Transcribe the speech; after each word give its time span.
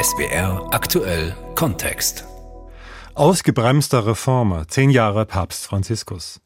SBR 0.00 0.68
aktuell 0.72 1.34
Kontext. 1.54 2.24
Ausgebremster 3.14 4.06
Reformer, 4.06 4.66
zehn 4.68 4.90
Jahre 4.90 5.26
Papst 5.26 5.66
Franziskus. 5.66 6.40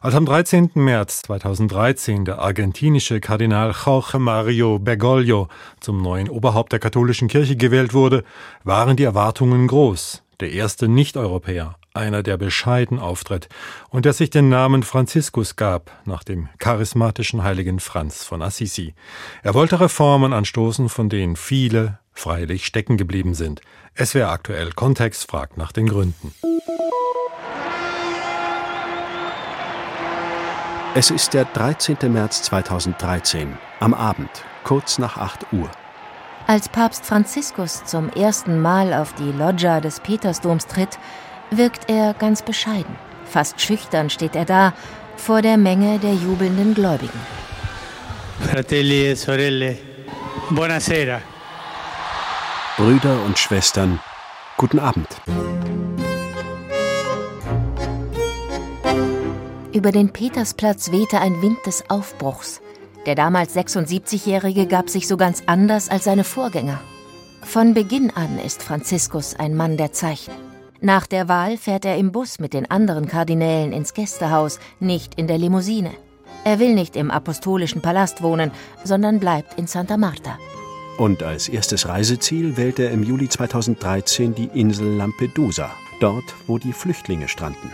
Als 0.00 0.14
am 0.14 0.26
13. 0.26 0.70
März 0.74 1.22
2013 1.22 2.24
der 2.24 2.40
argentinische 2.40 3.20
Kardinal 3.20 3.74
Jorge 3.84 4.18
Mario 4.18 4.78
Bergoglio 4.78 5.48
zum 5.80 6.02
neuen 6.02 6.28
Oberhaupt 6.28 6.72
der 6.72 6.78
katholischen 6.78 7.28
Kirche 7.28 7.56
gewählt 7.56 7.94
wurde, 7.94 8.24
waren 8.64 8.96
die 8.96 9.04
Erwartungen 9.04 9.66
groß. 9.66 10.22
Der 10.40 10.52
erste 10.52 10.88
Nicht-Europäer, 10.88 11.76
einer, 11.94 12.22
der 12.22 12.36
bescheiden 12.36 12.98
auftritt 12.98 13.48
und 13.88 14.04
der 14.04 14.12
sich 14.12 14.30
den 14.30 14.48
Namen 14.48 14.82
Franziskus 14.82 15.56
gab, 15.56 15.90
nach 16.04 16.24
dem 16.24 16.48
charismatischen 16.58 17.42
heiligen 17.42 17.80
Franz 17.80 18.24
von 18.24 18.42
Assisi. 18.42 18.94
Er 19.42 19.54
wollte 19.54 19.80
Reformen 19.80 20.32
anstoßen, 20.32 20.88
von 20.88 21.08
denen 21.08 21.36
viele 21.36 21.98
freilich 22.12 22.66
stecken 22.66 22.96
geblieben 22.96 23.34
sind. 23.34 23.60
Es 23.94 24.14
wäre 24.14 24.30
aktuell 24.30 24.72
Kontext 24.72 25.30
fragt 25.30 25.56
nach 25.56 25.72
den 25.72 25.88
Gründen. 25.88 26.34
Es 30.92 31.10
ist 31.10 31.34
der 31.34 31.44
13. 31.44 31.96
März 32.12 32.42
2013, 32.42 33.56
am 33.78 33.94
Abend, 33.94 34.28
kurz 34.64 34.98
nach 34.98 35.16
8 35.16 35.52
Uhr. 35.52 35.70
Als 36.48 36.68
Papst 36.68 37.06
Franziskus 37.06 37.84
zum 37.84 38.08
ersten 38.08 38.60
Mal 38.60 38.92
auf 38.92 39.12
die 39.12 39.30
Loggia 39.30 39.80
des 39.80 40.00
Petersdoms 40.00 40.66
tritt, 40.66 40.98
wirkt 41.50 41.90
er 41.90 42.14
ganz 42.14 42.42
bescheiden. 42.42 42.96
Fast 43.24 43.60
schüchtern 43.60 44.10
steht 44.10 44.34
er 44.34 44.44
da 44.44 44.72
vor 45.16 45.42
der 45.42 45.56
Menge 45.56 45.98
der 45.98 46.14
jubelnden 46.14 46.74
Gläubigen. 46.74 47.20
Fratelli 48.40 49.06
e 49.06 49.14
sorelle, 49.14 49.76
buonasera. 50.50 51.20
Brüder 52.76 53.22
und 53.26 53.38
Schwestern, 53.38 54.00
guten 54.56 54.78
Abend. 54.78 55.08
Über 59.72 59.92
den 59.92 60.10
Petersplatz 60.10 60.90
wehte 60.90 61.20
ein 61.20 61.42
Wind 61.42 61.58
des 61.66 61.88
Aufbruchs. 61.88 62.60
Der 63.06 63.14
damals 63.14 63.54
76-Jährige 63.54 64.66
gab 64.66 64.90
sich 64.90 65.06
so 65.06 65.16
ganz 65.16 65.42
anders 65.46 65.88
als 65.88 66.04
seine 66.04 66.24
Vorgänger. 66.24 66.80
Von 67.42 67.72
Beginn 67.74 68.10
an 68.10 68.38
ist 68.38 68.62
Franziskus 68.62 69.36
ein 69.36 69.54
Mann 69.54 69.76
der 69.76 69.92
Zeichen. 69.92 70.49
Nach 70.82 71.06
der 71.06 71.28
Wahl 71.28 71.58
fährt 71.58 71.84
er 71.84 71.98
im 71.98 72.10
Bus 72.10 72.38
mit 72.38 72.54
den 72.54 72.70
anderen 72.70 73.06
Kardinälen 73.06 73.72
ins 73.72 73.92
Gästehaus, 73.92 74.58
nicht 74.80 75.14
in 75.16 75.26
der 75.26 75.36
Limousine. 75.36 75.90
Er 76.44 76.58
will 76.58 76.74
nicht 76.74 76.96
im 76.96 77.10
apostolischen 77.10 77.82
Palast 77.82 78.22
wohnen, 78.22 78.50
sondern 78.82 79.20
bleibt 79.20 79.58
in 79.58 79.66
Santa 79.66 79.98
Marta. 79.98 80.38
Und 80.96 81.22
als 81.22 81.48
erstes 81.48 81.86
Reiseziel 81.86 82.56
wählt 82.56 82.78
er 82.78 82.92
im 82.92 83.02
Juli 83.02 83.28
2013 83.28 84.34
die 84.34 84.50
Insel 84.54 84.96
Lampedusa, 84.96 85.70
dort, 86.00 86.24
wo 86.46 86.56
die 86.56 86.72
Flüchtlinge 86.72 87.28
stranden. 87.28 87.70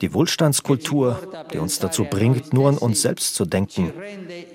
Die 0.00 0.14
Wohlstandskultur, 0.14 1.18
die 1.52 1.58
uns 1.58 1.78
dazu 1.78 2.04
bringt, 2.04 2.52
nur 2.52 2.68
an 2.68 2.78
uns 2.78 3.02
selbst 3.02 3.34
zu 3.34 3.44
denken, 3.44 3.92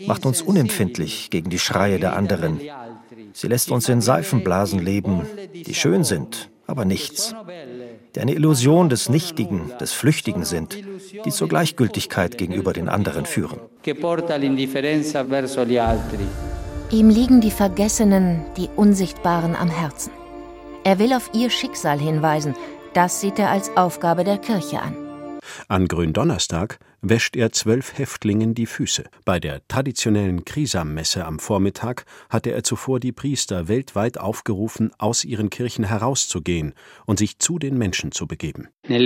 macht 0.08 0.26
uns 0.26 0.42
unempfindlich 0.42 1.30
gegen 1.30 1.50
die 1.50 1.60
Schreie 1.60 2.00
der 2.00 2.16
anderen. 2.16 2.60
Sie 3.34 3.48
lässt 3.48 3.72
uns 3.72 3.90
in 3.90 4.02
Seifenblasen 4.02 4.80
leben, 4.80 5.28
die 5.54 5.74
schön 5.74 6.04
sind, 6.04 6.50
aber 6.66 6.86
nichts 6.86 7.36
die 8.16 8.22
eine 8.22 8.34
Illusion 8.34 8.90
des 8.90 9.10
Nichtigen, 9.10 9.72
des 9.80 9.92
Flüchtigen 9.92 10.46
sind, 10.46 10.78
die 11.26 11.32
zur 11.32 11.50
Gleichgültigkeit 11.50 12.38
gegenüber 12.38 12.72
den 12.72 12.88
anderen 12.88 13.26
führen. 13.26 13.60
Ihm 16.92 17.10
liegen 17.10 17.42
die 17.42 17.52
Vergessenen, 17.52 18.46
die 18.58 18.70
Unsichtbaren 18.76 19.56
am 19.56 19.70
Herzen. 19.70 20.12
Er 20.84 21.00
will 21.00 21.14
auf 21.14 21.32
ihr 21.34 21.50
Schicksal 21.50 22.00
hinweisen, 22.00 22.56
das 22.96 23.22
sieht 23.22 23.40
er 23.40 23.52
als 23.52 23.76
Aufgabe 23.76 24.24
der 24.24 24.38
Kirche 24.38 24.82
an. 24.82 24.96
An 25.68 25.88
Gründonnerstag 25.88 26.80
wäscht 27.02 27.36
er 27.36 27.52
zwölf 27.52 27.98
Häftlingen 27.98 28.56
die 28.56 28.66
Füße. 28.66 29.04
Bei 29.26 29.40
der 29.40 29.62
traditionellen 29.68 30.44
Krisammesse 30.44 31.26
am 31.26 31.40
Vormittag 31.40 32.06
hatte 32.30 32.52
er 32.52 32.64
zuvor 32.64 33.00
die 33.00 33.12
Priester 33.12 33.68
weltweit 33.68 34.18
aufgerufen, 34.18 34.92
aus 34.98 35.24
ihren 35.24 35.50
Kirchen 35.50 35.84
herauszugehen 35.84 36.74
und 37.06 37.20
sich 37.20 37.38
zu 37.40 37.60
den 37.60 37.78
Menschen 37.78 38.12
zu 38.12 38.28
begeben. 38.28 38.70
In 38.88 39.00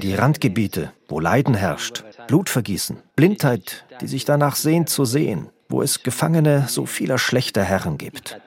die 0.00 0.14
Randgebiete, 0.14 0.92
wo 1.08 1.20
Leiden 1.20 1.54
herrscht, 1.54 2.04
Blutvergießen, 2.28 2.98
Blindheit, 3.16 3.86
die 4.00 4.06
sich 4.06 4.24
danach 4.24 4.56
sehnt 4.56 4.88
zu 4.88 5.04
sehen, 5.04 5.48
wo 5.68 5.82
es 5.82 6.02
Gefangene 6.02 6.66
so 6.68 6.86
vieler 6.86 7.18
schlechter 7.18 7.64
Herren 7.64 7.98
gibt. 7.98 8.40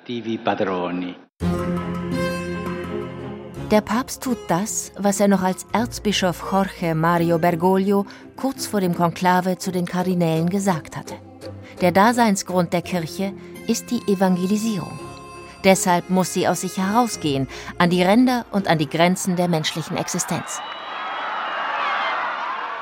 Der 3.71 3.81
Papst 3.81 4.23
tut 4.23 4.39
das, 4.47 4.91
was 4.97 5.19
er 5.19 5.27
noch 5.27 5.43
als 5.43 5.67
Erzbischof 5.73 6.43
Jorge 6.51 6.95
Mario 6.95 7.37
Bergoglio 7.37 8.07
kurz 8.35 8.65
vor 8.65 8.81
dem 8.81 8.95
Konklave 8.95 9.59
zu 9.59 9.71
den 9.71 9.85
Kardinälen 9.85 10.49
gesagt 10.49 10.97
hatte. 10.97 11.13
Der 11.79 11.91
Daseinsgrund 11.91 12.73
der 12.73 12.81
Kirche 12.81 13.31
ist 13.67 13.91
die 13.91 14.01
Evangelisierung. 14.11 14.99
Deshalb 15.63 16.09
muss 16.09 16.33
sie 16.33 16.47
aus 16.47 16.61
sich 16.61 16.79
herausgehen, 16.79 17.47
an 17.77 17.91
die 17.91 18.01
Ränder 18.01 18.47
und 18.49 18.67
an 18.67 18.79
die 18.79 18.89
Grenzen 18.89 19.35
der 19.35 19.47
menschlichen 19.47 19.97
Existenz. 19.97 20.59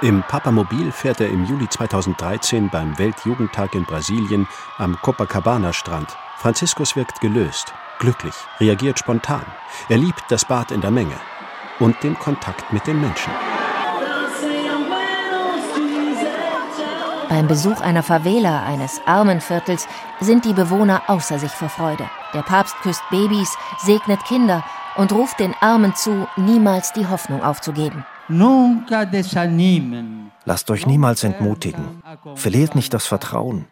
Im 0.02 0.24
Papamobil 0.24 0.94
fährt 0.94 1.20
er 1.20 1.28
im 1.28 1.44
Juli 1.44 1.68
2013 1.68 2.70
beim 2.70 2.98
Weltjugendtag 2.98 3.76
in 3.76 3.84
Brasilien 3.84 4.48
am 4.78 4.96
Copacabana-Strand. 5.02 6.16
Franziskus 6.38 6.96
wirkt 6.96 7.20
gelöst, 7.20 7.74
glücklich, 8.00 8.36
reagiert 8.60 9.00
spontan. 9.00 9.46
Er 9.90 9.98
liebt 9.98 10.24
das 10.30 10.46
Bad 10.46 10.72
in 10.72 10.82
der 10.82 10.92
Menge 10.92 11.16
und 11.80 12.02
den 12.04 12.18
Kontakt 12.18 12.72
mit 12.74 12.86
den 12.88 13.02
Menschen. 13.02 13.32
Beim 17.30 17.48
Besuch 17.48 17.82
einer 17.82 18.04
Favela, 18.04 18.64
eines 18.64 19.02
Armenviertels, 19.06 19.88
sind 20.22 20.46
die 20.46 20.54
Bewohner 20.54 21.04
außer 21.08 21.40
sich 21.40 21.52
vor 21.52 21.70
Freude. 21.70 22.10
Der 22.34 22.42
Papst 22.42 22.76
küsst 22.82 23.04
Babys, 23.12 23.54
segnet 23.84 24.24
Kinder 24.26 24.64
und 24.96 25.12
ruft 25.12 25.40
den 25.40 25.54
Armen 25.60 25.94
zu, 25.94 26.28
niemals 26.38 26.94
die 26.94 27.08
Hoffnung 27.08 27.44
aufzugeben. 27.44 28.06
Lasst 30.46 30.72
euch 30.72 30.86
niemals 30.86 31.24
entmutigen. 31.24 32.02
Verliert 32.36 32.76
nicht 32.76 32.94
das 32.94 33.06
Vertrauen. 33.06 33.68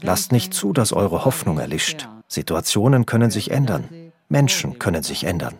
Lasst 0.00 0.32
nicht 0.32 0.52
zu, 0.52 0.72
dass 0.72 0.92
eure 0.92 1.24
Hoffnung 1.24 1.58
erlischt. 1.58 2.08
Situationen 2.28 3.06
können 3.06 3.30
sich 3.30 3.50
ändern. 3.50 4.12
Menschen 4.28 4.78
können 4.78 5.02
sich 5.02 5.24
ändern. 5.24 5.58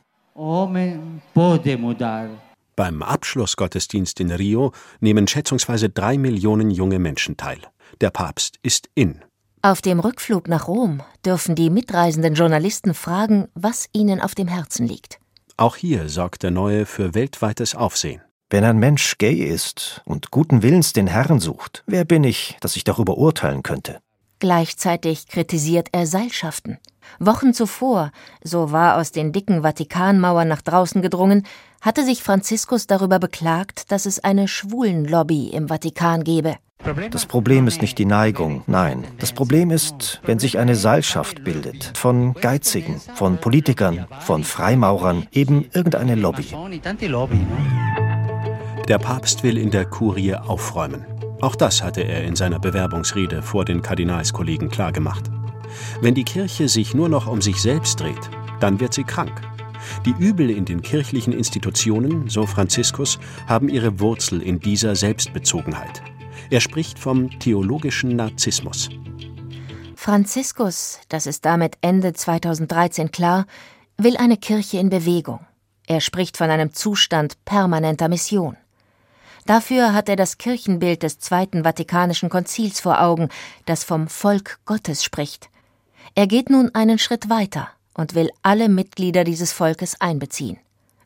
Beim 2.76 3.02
Abschlussgottesdienst 3.02 4.20
in 4.20 4.30
Rio 4.30 4.72
nehmen 5.00 5.26
schätzungsweise 5.26 5.88
drei 5.88 6.18
Millionen 6.18 6.70
junge 6.70 6.98
Menschen 6.98 7.36
teil. 7.36 7.60
Der 8.00 8.10
Papst 8.10 8.58
ist 8.62 8.88
in. 8.94 9.22
Auf 9.62 9.80
dem 9.80 9.98
Rückflug 9.98 10.48
nach 10.48 10.68
Rom 10.68 11.02
dürfen 11.24 11.54
die 11.54 11.70
mitreisenden 11.70 12.34
Journalisten 12.34 12.94
fragen, 12.94 13.48
was 13.54 13.88
ihnen 13.92 14.20
auf 14.20 14.34
dem 14.34 14.46
Herzen 14.46 14.86
liegt. 14.86 15.18
Auch 15.56 15.76
hier 15.76 16.08
sorgt 16.08 16.42
der 16.42 16.50
Neue 16.50 16.84
für 16.84 17.14
weltweites 17.14 17.74
Aufsehen. 17.74 18.20
Wenn 18.50 18.62
ein 18.62 18.78
Mensch 18.78 19.18
gay 19.18 19.34
ist 19.34 20.02
und 20.04 20.30
guten 20.30 20.62
Willens 20.62 20.92
den 20.92 21.06
Herrn 21.06 21.40
sucht, 21.40 21.82
wer 21.86 22.04
bin 22.04 22.22
ich, 22.22 22.56
dass 22.60 22.76
ich 22.76 22.84
darüber 22.84 23.16
urteilen 23.18 23.62
könnte? 23.62 23.98
Gleichzeitig 24.38 25.28
kritisiert 25.28 25.88
er 25.92 26.06
Seilschaften. 26.06 26.78
Wochen 27.18 27.54
zuvor, 27.54 28.10
so 28.42 28.70
war 28.72 28.98
aus 28.98 29.10
den 29.10 29.32
dicken 29.32 29.62
Vatikanmauern 29.62 30.48
nach 30.48 30.60
draußen 30.60 31.00
gedrungen, 31.00 31.46
hatte 31.80 32.04
sich 32.04 32.22
Franziskus 32.22 32.86
darüber 32.86 33.18
beklagt, 33.18 33.90
dass 33.92 34.06
es 34.06 34.22
eine 34.22 34.48
Schwulenlobby 34.48 35.48
im 35.48 35.68
Vatikan 35.68 36.24
gebe. 36.24 36.56
Das 37.10 37.26
Problem 37.26 37.66
ist 37.66 37.80
nicht 37.80 37.98
die 37.98 38.04
Neigung, 38.04 38.62
nein. 38.66 39.04
Das 39.18 39.32
Problem 39.32 39.70
ist, 39.70 40.20
wenn 40.24 40.38
sich 40.38 40.58
eine 40.58 40.76
Seilschaft 40.76 41.42
bildet 41.42 41.92
von 41.96 42.34
Geizigen, 42.34 43.00
von 43.14 43.38
Politikern, 43.38 44.06
von 44.20 44.44
Freimaurern, 44.44 45.26
eben 45.32 45.68
irgendeine 45.72 46.14
Lobby. 46.14 46.46
Der 48.88 48.98
Papst 48.98 49.42
will 49.42 49.56
in 49.56 49.70
der 49.70 49.86
Kurie 49.86 50.34
aufräumen. 50.34 51.15
Auch 51.40 51.54
das 51.54 51.82
hatte 51.82 52.02
er 52.02 52.24
in 52.24 52.36
seiner 52.36 52.58
Bewerbungsrede 52.58 53.42
vor 53.42 53.64
den 53.64 53.82
Kardinalskollegen 53.82 54.70
klargemacht. 54.70 55.30
Wenn 56.00 56.14
die 56.14 56.24
Kirche 56.24 56.68
sich 56.68 56.94
nur 56.94 57.08
noch 57.08 57.26
um 57.26 57.42
sich 57.42 57.60
selbst 57.60 58.00
dreht, 58.00 58.30
dann 58.60 58.80
wird 58.80 58.94
sie 58.94 59.04
krank. 59.04 59.42
Die 60.04 60.14
Übel 60.18 60.50
in 60.50 60.64
den 60.64 60.82
kirchlichen 60.82 61.32
Institutionen, 61.32 62.28
so 62.28 62.46
Franziskus, 62.46 63.18
haben 63.46 63.68
ihre 63.68 64.00
Wurzel 64.00 64.42
in 64.42 64.60
dieser 64.60 64.96
Selbstbezogenheit. 64.96 66.02
Er 66.50 66.60
spricht 66.60 66.98
vom 66.98 67.38
theologischen 67.38 68.16
Narzissmus. 68.16 68.88
Franziskus, 69.94 71.00
das 71.08 71.26
ist 71.26 71.44
damit 71.44 71.76
Ende 71.80 72.12
2013 72.12 73.10
klar, 73.10 73.46
will 73.96 74.16
eine 74.16 74.36
Kirche 74.36 74.78
in 74.78 74.88
Bewegung. 74.88 75.40
Er 75.86 76.00
spricht 76.00 76.36
von 76.36 76.50
einem 76.50 76.72
Zustand 76.72 77.44
permanenter 77.44 78.08
Mission. 78.08 78.56
Dafür 79.46 79.94
hat 79.94 80.08
er 80.08 80.16
das 80.16 80.38
Kirchenbild 80.38 81.04
des 81.04 81.20
Zweiten 81.20 81.62
Vatikanischen 81.62 82.28
Konzils 82.28 82.80
vor 82.80 83.00
Augen, 83.00 83.28
das 83.64 83.84
vom 83.84 84.08
Volk 84.08 84.58
Gottes 84.66 85.04
spricht. 85.04 85.48
Er 86.16 86.26
geht 86.26 86.50
nun 86.50 86.74
einen 86.74 86.98
Schritt 86.98 87.30
weiter 87.30 87.68
und 87.94 88.14
will 88.14 88.30
alle 88.42 88.68
Mitglieder 88.68 89.22
dieses 89.22 89.52
Volkes 89.52 90.00
einbeziehen. 90.00 90.58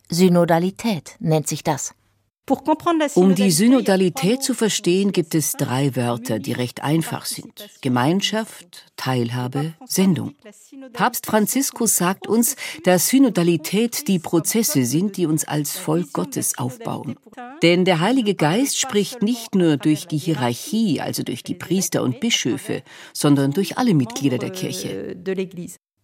Synodalität 0.08 1.16
nennt 1.20 1.48
sich 1.48 1.62
das. 1.62 1.94
Um 3.14 3.34
die 3.34 3.50
Synodalität 3.50 4.42
zu 4.42 4.54
verstehen, 4.54 5.12
gibt 5.12 5.34
es 5.34 5.52
drei 5.52 5.94
Wörter, 5.94 6.38
die 6.38 6.52
recht 6.52 6.82
einfach 6.82 7.24
sind. 7.24 7.68
Gemeinschaft, 7.80 8.86
Teilhabe, 8.96 9.74
Sendung. 9.86 10.34
Papst 10.92 11.26
Franziskus 11.26 11.96
sagt 11.96 12.26
uns, 12.26 12.56
dass 12.84 13.08
Synodalität 13.08 14.08
die 14.08 14.18
Prozesse 14.18 14.84
sind, 14.84 15.16
die 15.16 15.26
uns 15.26 15.46
als 15.46 15.78
Volk 15.78 16.12
Gottes 16.12 16.58
aufbauen. 16.58 17.16
Denn 17.62 17.84
der 17.84 18.00
Heilige 18.00 18.34
Geist 18.34 18.78
spricht 18.78 19.22
nicht 19.22 19.54
nur 19.54 19.76
durch 19.76 20.06
die 20.06 20.18
Hierarchie, 20.18 21.00
also 21.00 21.22
durch 21.22 21.42
die 21.42 21.54
Priester 21.54 22.02
und 22.02 22.20
Bischöfe, 22.20 22.82
sondern 23.12 23.52
durch 23.52 23.78
alle 23.78 23.94
Mitglieder 23.94 24.38
der 24.38 24.50
Kirche. 24.50 25.16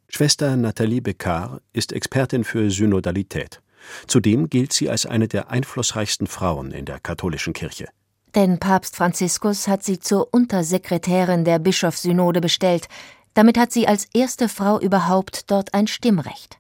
Schwester 0.08 0.56
Nathalie 0.56 1.02
Beccard 1.02 1.60
ist 1.72 1.92
Expertin 1.92 2.44
für 2.44 2.70
Synodalität. 2.70 3.60
Zudem 4.06 4.48
gilt 4.50 4.72
sie 4.72 4.88
als 4.90 5.06
eine 5.06 5.28
der 5.28 5.50
einflussreichsten 5.50 6.26
Frauen 6.26 6.72
in 6.72 6.84
der 6.84 7.00
katholischen 7.00 7.52
Kirche. 7.52 7.88
Denn 8.34 8.58
Papst 8.58 8.96
Franziskus 8.96 9.66
hat 9.66 9.82
sie 9.82 9.98
zur 9.98 10.32
Untersekretärin 10.32 11.44
der 11.44 11.58
Bischofssynode 11.58 12.40
bestellt. 12.40 12.88
Damit 13.34 13.58
hat 13.58 13.72
sie 13.72 13.88
als 13.88 14.06
erste 14.12 14.48
Frau 14.48 14.78
überhaupt 14.78 15.50
dort 15.50 15.74
ein 15.74 15.86
Stimmrecht. 15.86 16.58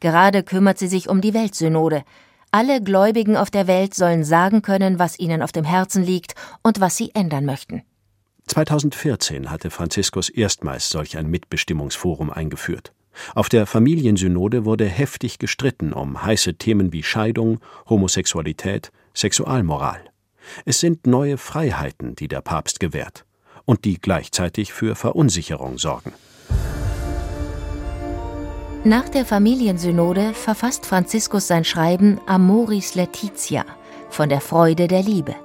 Gerade 0.00 0.42
kümmert 0.42 0.78
sie 0.78 0.88
sich 0.88 1.08
um 1.08 1.20
die 1.20 1.34
Weltsynode. 1.34 2.04
Alle 2.52 2.82
Gläubigen 2.82 3.36
auf 3.36 3.50
der 3.50 3.66
Welt 3.66 3.94
sollen 3.94 4.24
sagen 4.24 4.62
können, 4.62 4.98
was 4.98 5.18
ihnen 5.18 5.42
auf 5.42 5.52
dem 5.52 5.64
Herzen 5.64 6.02
liegt 6.02 6.34
und 6.62 6.80
was 6.80 6.96
sie 6.96 7.14
ändern 7.14 7.44
möchten. 7.44 7.82
2014 8.48 9.50
hatte 9.50 9.70
Franziskus 9.70 10.28
erstmals 10.28 10.90
solch 10.90 11.16
ein 11.16 11.28
Mitbestimmungsforum 11.28 12.30
eingeführt. 12.30 12.92
Auf 13.34 13.48
der 13.48 13.66
Familiensynode 13.66 14.64
wurde 14.64 14.86
heftig 14.86 15.38
gestritten 15.38 15.92
um 15.92 16.22
heiße 16.22 16.54
Themen 16.54 16.92
wie 16.92 17.02
Scheidung, 17.02 17.60
Homosexualität, 17.88 18.92
Sexualmoral. 19.14 20.00
Es 20.64 20.80
sind 20.80 21.06
neue 21.06 21.36
Freiheiten, 21.36 22.14
die 22.14 22.28
der 22.28 22.40
Papst 22.40 22.80
gewährt 22.80 23.24
und 23.64 23.84
die 23.84 24.00
gleichzeitig 24.00 24.72
für 24.72 24.94
Verunsicherung 24.94 25.78
sorgen. 25.78 26.12
Nach 28.82 29.08
der 29.10 29.26
Familiensynode 29.26 30.32
verfasst 30.32 30.86
Franziskus 30.86 31.46
sein 31.46 31.64
Schreiben 31.64 32.18
Amoris 32.26 32.94
Laetitia 32.94 33.66
von 34.08 34.30
der 34.30 34.40
Freude 34.40 34.88
der 34.88 35.02
Liebe. 35.02 35.36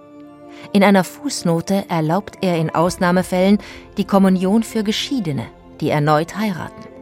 In 0.71 0.83
einer 0.83 1.03
Fußnote 1.03 1.85
erlaubt 1.89 2.37
er 2.41 2.57
in 2.57 2.69
Ausnahmefällen 2.69 3.59
die 3.97 4.05
Kommunion 4.05 4.63
für 4.63 4.83
Geschiedene, 4.83 5.47
die 5.81 5.89
erneut 5.89 6.37
heiraten. 6.37 6.94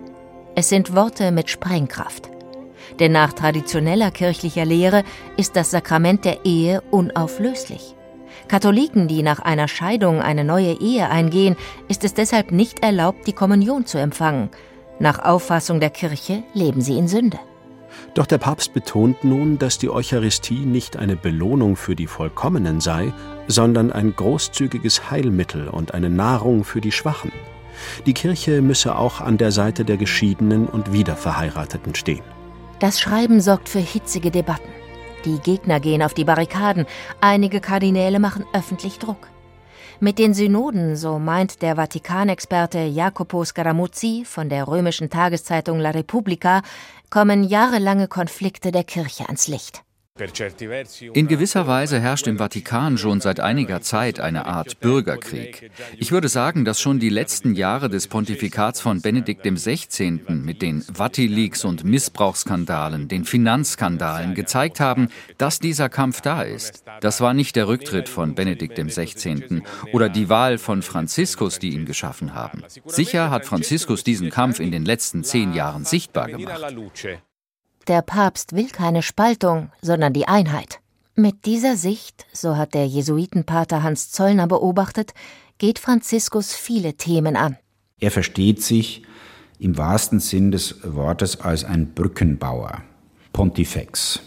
Es 0.55 0.69
sind 0.69 0.95
Worte 0.95 1.31
mit 1.31 1.49
Sprengkraft. 1.49 2.29
Denn 2.99 3.11
nach 3.11 3.33
traditioneller 3.33 4.11
kirchlicher 4.11 4.65
Lehre 4.65 5.03
ist 5.35 5.55
das 5.55 5.71
Sakrament 5.71 6.25
der 6.25 6.45
Ehe 6.45 6.81
unauflöslich. 6.91 7.95
Katholiken, 8.47 9.07
die 9.07 9.23
nach 9.23 9.39
einer 9.39 9.67
Scheidung 9.67 10.21
eine 10.21 10.43
neue 10.43 10.79
Ehe 10.79 11.09
eingehen, 11.09 11.55
ist 11.87 12.03
es 12.03 12.13
deshalb 12.13 12.51
nicht 12.51 12.83
erlaubt, 12.83 13.25
die 13.25 13.33
Kommunion 13.33 13.87
zu 13.87 13.97
empfangen. 13.97 14.49
Nach 14.99 15.17
Auffassung 15.19 15.79
der 15.79 15.89
Kirche 15.89 16.43
leben 16.53 16.81
sie 16.81 16.99
in 16.99 17.07
Sünde. 17.07 17.39
Doch 18.13 18.27
der 18.27 18.37
Papst 18.37 18.73
betont 18.73 19.23
nun, 19.23 19.57
dass 19.57 19.79
die 19.79 19.89
Eucharistie 19.89 20.65
nicht 20.65 20.97
eine 20.97 21.15
Belohnung 21.15 21.75
für 21.75 21.95
die 21.95 22.07
Vollkommenen 22.07 22.79
sei, 22.79 23.11
sondern 23.47 23.91
ein 23.91 24.15
großzügiges 24.15 25.09
Heilmittel 25.09 25.67
und 25.67 25.95
eine 25.95 26.11
Nahrung 26.11 26.63
für 26.63 26.81
die 26.81 26.91
Schwachen. 26.91 27.31
Die 28.05 28.13
Kirche 28.13 28.61
müsse 28.61 28.97
auch 28.97 29.21
an 29.21 29.37
der 29.37 29.51
Seite 29.51 29.85
der 29.85 29.97
Geschiedenen 29.97 30.67
und 30.67 30.91
Wiederverheirateten 30.93 31.95
stehen. 31.95 32.23
Das 32.79 32.99
Schreiben 32.99 33.41
sorgt 33.41 33.69
für 33.69 33.79
hitzige 33.79 34.31
Debatten. 34.31 34.69
Die 35.25 35.39
Gegner 35.39 35.79
gehen 35.79 36.03
auf 36.03 36.13
die 36.13 36.25
Barrikaden, 36.25 36.85
einige 37.21 37.61
Kardinäle 37.61 38.19
machen 38.19 38.45
öffentlich 38.53 38.99
Druck. 38.99 39.29
Mit 39.99 40.19
den 40.19 40.33
Synoden, 40.33 40.97
so 40.97 41.17
meint 41.17 41.61
der 41.61 41.77
Vatikanexperte 41.77 42.79
Jacopo 42.79 43.45
Scaramuzzi 43.45 44.23
von 44.25 44.49
der 44.49 44.67
römischen 44.67 45.09
Tageszeitung 45.09 45.79
La 45.79 45.91
Repubblica, 45.91 46.61
kommen 47.09 47.43
jahrelange 47.43 48.09
Konflikte 48.09 48.71
der 48.71 48.83
Kirche 48.83 49.27
ans 49.27 49.47
Licht. 49.47 49.83
In 51.13 51.27
gewisser 51.27 51.65
Weise 51.65 51.99
herrscht 51.99 52.27
im 52.27 52.37
Vatikan 52.37 52.99
schon 52.99 53.19
seit 53.19 53.39
einiger 53.39 53.81
Zeit 53.81 54.19
eine 54.19 54.45
Art 54.45 54.79
Bürgerkrieg. 54.79 55.71
Ich 55.97 56.11
würde 56.11 56.29
sagen, 56.29 56.65
dass 56.65 56.79
schon 56.79 56.99
die 56.99 57.09
letzten 57.09 57.55
Jahre 57.55 57.89
des 57.89 58.07
Pontifikats 58.07 58.79
von 58.79 59.01
Benedikt 59.01 59.41
XVI. 59.41 60.19
mit 60.27 60.61
den 60.61 60.83
Vati-Leaks 60.83 61.65
und 61.65 61.83
Missbrauchsskandalen, 61.83 63.07
den 63.07 63.25
Finanzskandalen 63.25 64.35
gezeigt 64.35 64.79
haben, 64.79 65.07
dass 65.39 65.57
dieser 65.57 65.89
Kampf 65.89 66.21
da 66.21 66.43
ist. 66.43 66.83
Das 67.01 67.19
war 67.19 67.33
nicht 67.33 67.55
der 67.55 67.67
Rücktritt 67.67 68.07
von 68.07 68.35
Benedikt 68.35 68.77
XVI. 68.77 69.63
oder 69.93 70.09
die 70.09 70.29
Wahl 70.29 70.59
von 70.59 70.83
Franziskus, 70.83 71.57
die 71.57 71.73
ihn 71.73 71.85
geschaffen 71.85 72.35
haben. 72.35 72.61
Sicher 72.85 73.31
hat 73.31 73.47
Franziskus 73.47 74.03
diesen 74.03 74.29
Kampf 74.29 74.59
in 74.59 74.69
den 74.69 74.85
letzten 74.85 75.23
zehn 75.23 75.53
Jahren 75.53 75.85
sichtbar 75.85 76.27
gemacht. 76.27 76.71
Der 77.87 78.01
Papst 78.01 78.55
will 78.55 78.69
keine 78.69 79.01
Spaltung, 79.01 79.69
sondern 79.81 80.13
die 80.13 80.27
Einheit. 80.27 80.79
Mit 81.15 81.45
dieser 81.45 81.75
Sicht, 81.75 82.25
so 82.31 82.55
hat 82.55 82.73
der 82.73 82.87
Jesuitenpater 82.87 83.83
Hans 83.83 84.09
Zollner 84.09 84.47
beobachtet, 84.47 85.13
geht 85.57 85.79
Franziskus 85.79 86.53
viele 86.53 86.93
Themen 86.93 87.35
an. 87.35 87.57
Er 87.99 88.09
versteht 88.09 88.61
sich 88.61 89.03
im 89.59 89.77
wahrsten 89.77 90.21
Sinn 90.21 90.51
des 90.51 90.77
Wortes 90.83 91.41
als 91.41 91.65
ein 91.65 91.93
Brückenbauer, 91.93 92.81
Pontifex. 93.33 94.21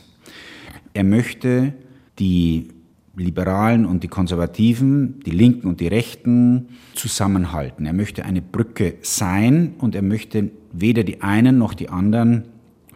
Er 0.93 1.05
möchte 1.05 1.73
die 2.19 2.69
Liberalen 3.17 3.87
und 3.87 4.03
die 4.03 4.09
Konservativen, 4.09 5.21
die 5.25 5.31
Linken 5.31 5.67
und 5.67 5.81
die 5.81 5.89
Rechten 5.89 6.69
zusammenhalten. 6.95 7.87
Er 7.87 7.95
möchte 7.95 8.27
eine 8.27 8.43
Brücke 8.43 8.97
sein 9.01 9.75
und 9.79 9.95
er 9.95 10.03
möchte 10.03 10.51
weder 10.73 11.05
die 11.05 11.23
einen 11.23 11.57
noch 11.57 11.73
die 11.73 11.89
anderen 11.89 12.45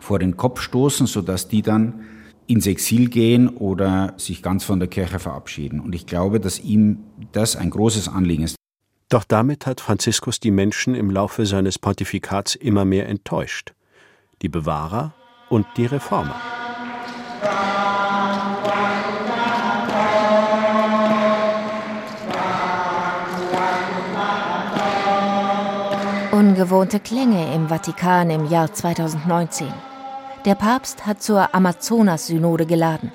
vor 0.01 0.19
den 0.19 0.37
Kopf 0.37 0.61
stoßen, 0.61 1.07
sodass 1.07 1.49
die 1.49 1.63
dann 1.63 2.01
ins 2.47 2.67
Exil 2.67 3.09
gehen 3.09 3.49
oder 3.49 4.15
sich 4.17 4.43
ganz 4.43 4.65
von 4.65 4.81
der 4.81 4.89
Kirche 4.89 5.21
verabschieden. 5.21 5.79
Und 5.79 5.95
ich 5.95 6.07
glaube, 6.07 6.41
dass 6.41 6.59
ihm 6.59 7.05
das 7.33 7.55
ein 7.55 7.71
großes 7.71 8.09
Anliegen 8.09 8.43
ist. 8.43 8.57
Doch 9.09 9.25
damit 9.25 9.67
hat 9.67 9.81
Franziskus 9.81 10.41
die 10.41 10.51
Menschen 10.51 10.95
im 10.95 11.11
Laufe 11.11 11.47
seines 11.47 11.79
Pontifikats 11.79 12.55
immer 12.55 12.85
mehr 12.85 13.09
enttäuscht. 13.09 13.73
Die 14.43 14.49
Bewahrer 14.49 15.15
und 15.49 15.67
die 15.77 15.87
Reformer. 15.87 16.37
Ungewohnte 26.33 27.01
Klänge 27.01 27.55
im 27.55 27.69
Vatikan 27.69 28.31
im 28.31 28.49
Jahr 28.49 28.73
2019. 28.73 29.90
Der 30.47 30.55
Papst 30.55 31.05
hat 31.05 31.23
zur 31.23 31.55
Amazonas-Synode 31.55 32.65
geladen. 32.65 33.13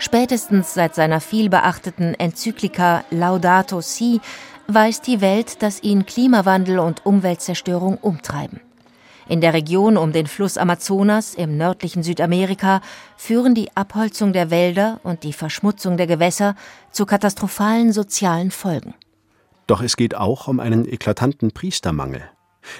Spätestens 0.00 0.74
seit 0.74 0.96
seiner 0.96 1.20
vielbeachteten 1.20 2.14
Enzyklika 2.14 3.04
Laudato 3.10 3.80
Si 3.80 4.20
weiß 4.66 5.00
die 5.02 5.20
Welt, 5.20 5.62
dass 5.62 5.82
ihn 5.82 6.04
Klimawandel 6.04 6.80
und 6.80 7.06
Umweltzerstörung 7.06 7.96
umtreiben. 7.98 8.60
In 9.28 9.40
der 9.40 9.54
Region 9.54 9.96
um 9.96 10.10
den 10.10 10.26
Fluss 10.26 10.58
Amazonas 10.58 11.34
im 11.34 11.56
nördlichen 11.56 12.02
Südamerika 12.02 12.80
führen 13.16 13.54
die 13.54 13.76
Abholzung 13.76 14.32
der 14.32 14.50
Wälder 14.50 14.98
und 15.04 15.22
die 15.22 15.34
Verschmutzung 15.34 15.96
der 15.96 16.08
Gewässer 16.08 16.56
zu 16.90 17.06
katastrophalen 17.06 17.92
sozialen 17.92 18.50
Folgen. 18.50 18.94
Doch 19.68 19.80
es 19.80 19.96
geht 19.96 20.16
auch 20.16 20.48
um 20.48 20.58
einen 20.58 20.88
eklatanten 20.88 21.52
Priestermangel. 21.52 22.24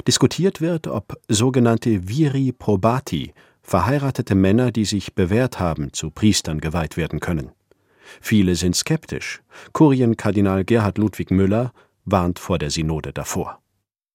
Diskutiert 0.06 0.61
wird, 0.61 0.87
ob 0.87 1.16
sogenannte 1.28 2.08
Viri 2.08 2.52
probati, 2.52 3.32
verheiratete 3.68 4.34
Männer, 4.34 4.72
die 4.72 4.87
sich 4.87 5.14
bewährt 5.14 5.60
haben, 5.60 5.92
zu 5.92 6.10
Priestern 6.10 6.60
geweiht 6.60 6.96
werden 6.96 7.20
können. 7.20 7.52
Viele 8.20 8.54
sind 8.56 8.75
skeptisch. 8.75 9.42
Kurienkardinal 9.75 10.64
Gerhard 10.64 10.96
Ludwig 10.96 11.30
Müller 11.30 11.72
warnt 12.06 12.38
vor 12.38 12.58
der 12.58 12.70
Synode 12.70 13.12
davor. 13.12 13.58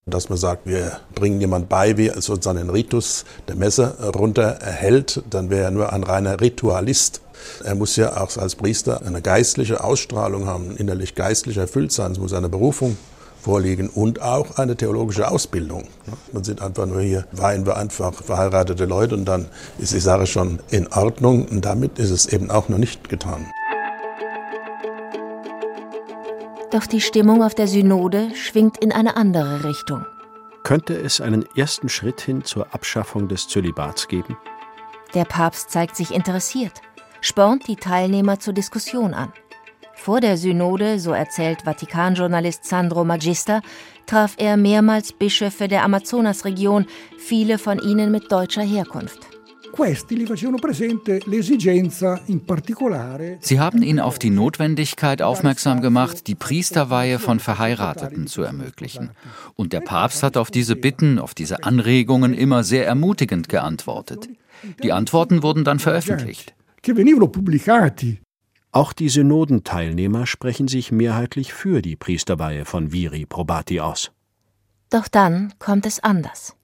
Dass 0.07 0.27
man 0.27 0.39
sagt, 0.39 0.65
wir 0.65 1.00
bringen 1.13 1.39
jemand 1.39 1.69
bei, 1.69 1.98
wie 1.98 2.10
sozusagen 2.10 2.57
einen 2.57 2.72
Ritus 2.72 3.25
der 3.48 3.55
Messe 3.55 4.12
runter 4.15 4.41
erhält, 4.41 5.24
dann 5.29 5.51
wäre 5.51 5.65
er 5.65 5.72
nur 5.72 5.93
ein 5.93 6.03
reiner 6.03 6.41
Ritualist. 6.41 7.22
Er 7.63 7.75
muss 7.75 7.95
ja 7.95 8.19
auch 8.22 8.36
als 8.36 8.55
Priester 8.55 9.05
eine 9.05 9.22
geistliche 9.22 9.83
Ausstrahlung 9.83 10.48
haben, 10.48 10.75
innerlich 10.75 11.13
geistlich 11.13 11.57
erfüllt 11.57 11.91
sein. 11.91 12.13
Es 12.13 12.19
muss 12.19 12.33
eine 12.33 12.50
Berufung 12.50 12.98
vorliegen 13.44 13.90
und 13.90 14.22
auch 14.22 14.58
eine 14.58 14.76
theologische 14.76 15.30
Ausbildung. 15.30 15.84
Man 16.32 16.44
sind 16.44 16.62
einfach 16.62 16.86
nur 16.86 17.02
hier, 17.02 17.26
weihen 17.32 17.66
wir 17.66 17.78
einfach 17.78 18.14
verheiratete 18.14 18.86
Leute 18.86 19.16
und 19.16 19.26
dann 19.26 19.48
ist 19.78 19.94
die 19.94 20.00
Sache 20.00 20.26
schon 20.26 20.60
in 20.72 20.88
Ordnung 20.94 21.46
und 21.48 21.66
damit 21.66 22.00
ist 22.00 22.12
es 22.12 22.26
eben 22.26 22.50
auch 22.50 22.70
noch 22.70 22.78
nicht 22.78 23.10
getan. 23.10 23.46
Doch 26.72 26.88
die 26.88 27.02
Stimmung 27.02 27.44
auf 27.44 27.54
der 27.54 27.68
Synode 27.68 28.34
schwingt 28.34 28.84
in 28.84 28.92
eine 28.92 29.16
andere 29.16 29.64
Richtung. 29.64 30.06
Könnte 30.64 30.96
es 30.96 31.20
einen 31.20 31.46
ersten 31.56 31.90
Schritt 31.90 32.22
hin 32.22 32.46
zur 32.46 32.74
Abschaffung 32.74 33.28
des 33.28 33.48
Zölibats 33.48 34.08
geben? 34.08 34.38
Der 35.14 35.26
Papst 35.26 35.70
zeigt 35.70 35.96
sich 35.96 36.12
interessiert, 36.12 36.82
spornt 37.22 37.68
die 37.68 37.76
Teilnehmer 37.76 38.40
zur 38.40 38.54
Diskussion 38.54 39.14
an. 39.14 39.32
Vor 39.96 40.20
der 40.20 40.38
Synode, 40.38 41.00
so 41.00 41.12
erzählt 41.12 41.62
Vatikanjournalist 41.64 42.66
Sandro 42.66 43.06
Magister, 43.06 43.62
traf 44.06 44.36
er 44.38 44.58
mehrmals 44.58 45.14
Bischöfe 45.14 45.68
der 45.68 45.84
Amazonasregion, 45.84 46.86
viele 47.18 47.58
von 47.58 47.80
ihnen 47.80 48.12
mit 48.12 48.32
deutscher 48.32 48.64
Herkunft. 48.64 49.20
Sie 53.40 53.60
haben 53.60 53.82
ihn 53.82 54.00
auf 54.00 54.20
die 54.20 54.30
Notwendigkeit 54.30 55.24
aufmerksam 55.24 55.82
gemacht, 55.82 56.28
die 56.28 56.36
Priesterweihe 56.36 57.18
von 57.18 57.40
Verheirateten 57.40 58.28
zu 58.28 58.44
ermöglichen. 58.44 59.10
Und 59.56 59.74
der 59.74 59.82
Papst 59.82 60.22
hat 60.22 60.38
auf 60.38 60.52
diese 60.52 60.76
Bitten, 60.76 61.18
auf 61.18 61.34
diese 61.34 61.64
Anregungen 61.64 62.36
immer 62.36 62.64
sehr 62.64 62.86
ermutigend 62.86 63.50
geantwortet. 63.50 64.30
Die 64.84 64.92
Antworten 64.92 65.42
wurden 65.42 65.64
dann 65.64 65.80
veröffentlicht. 65.80 66.54
Auch 68.74 68.92
die 68.92 69.08
Synodenteilnehmer 69.08 70.25
sprechen 70.25 70.68
sich 70.68 70.92
mehrheitlich 70.92 71.53
für 71.53 71.84
die 71.84 71.96
Priesterweihe 71.96 72.65
von 72.65 72.92
Viri 72.92 73.27
Probati 73.27 73.80
aus. 73.80 74.12
Doch 74.89 75.08
dann 75.08 75.53
kommt 75.60 75.86
es 75.86 76.00
anders. 76.00 76.56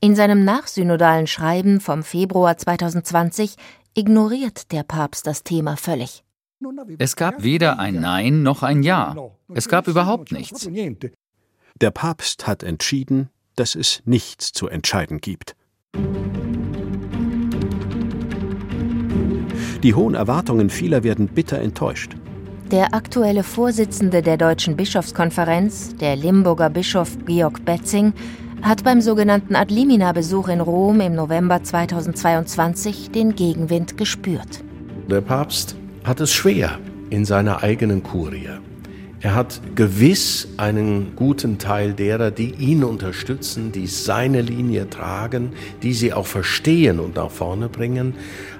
In 0.00 0.14
seinem 0.14 0.44
nachsynodalen 0.44 1.26
Schreiben 1.26 1.80
vom 1.80 2.04
Februar 2.04 2.56
2020 2.56 3.56
ignoriert 3.94 4.70
der 4.70 4.84
Papst 4.84 5.26
das 5.26 5.42
Thema 5.42 5.76
völlig. 5.76 6.22
Es 6.98 7.16
gab 7.16 7.42
weder 7.42 7.80
ein 7.80 8.00
Nein 8.00 8.44
noch 8.44 8.62
ein 8.62 8.84
Ja. 8.84 9.16
Es 9.52 9.68
gab 9.68 9.88
überhaupt 9.88 10.30
nichts. 10.30 10.68
Der 11.80 11.90
Papst 11.90 12.46
hat 12.46 12.62
entschieden, 12.62 13.28
dass 13.56 13.74
es 13.74 14.02
nichts 14.04 14.52
zu 14.52 14.68
entscheiden 14.68 15.20
gibt. 15.20 15.56
Die 19.82 19.94
hohen 19.94 20.14
Erwartungen 20.14 20.68
vieler 20.68 21.02
werden 21.04 21.28
bitter 21.28 21.58
enttäuscht. 21.58 22.16
Der 22.70 22.94
aktuelle 22.94 23.42
Vorsitzende 23.42 24.22
der 24.22 24.36
Deutschen 24.36 24.76
Bischofskonferenz, 24.76 25.96
der 25.96 26.16
Limburger 26.16 26.70
Bischof 26.70 27.16
Georg 27.26 27.64
Betzing, 27.64 28.12
hat 28.62 28.84
beim 28.84 29.00
sogenannten 29.00 29.56
Adlimina-Besuch 29.56 30.48
in 30.48 30.60
Rom 30.60 31.00
im 31.00 31.14
November 31.14 31.62
2022 31.62 33.10
den 33.10 33.34
Gegenwind 33.34 33.96
gespürt. 33.96 34.62
Der 35.10 35.22
Papst 35.22 35.76
hat 36.04 36.20
es 36.20 36.32
schwer 36.32 36.78
in 37.08 37.24
seiner 37.24 37.62
eigenen 37.62 38.02
Kurie. 38.02 38.50
Er 39.22 39.34
hat 39.34 39.60
gewiss 39.74 40.48
einen 40.56 41.14
guten 41.14 41.58
Teil 41.58 41.92
derer, 41.92 42.30
die 42.30 42.54
ihn 42.54 42.82
unterstützen, 42.82 43.70
die 43.70 43.86
seine 43.86 44.40
Linie 44.40 44.88
tragen, 44.88 45.52
die 45.82 45.92
sie 45.92 46.14
auch 46.14 46.26
verstehen 46.26 46.98
und 46.98 47.16
nach 47.16 47.30
vorne 47.30 47.68
bringen. 47.68 48.14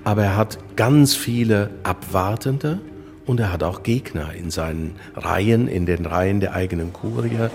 Aber 0.05 0.25
er 0.25 0.37
hat 0.37 0.59
ganz 0.77 1.15
viele 1.15 1.71
Abwartende 1.83 2.79
und 3.25 3.41
er 3.41 3.55
hat 3.55 3.63
auch 3.63 3.83
Gegner 3.83 4.35
in 4.35 4.51
seinen 4.51 4.97
Reihen, 5.17 5.67
in 5.67 5.87
den 5.87 6.05
Reihen 6.05 6.41
der 6.41 6.53
eigenen 6.53 6.93
Kurie. 6.93 7.49